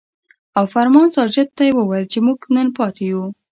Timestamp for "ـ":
3.27-3.31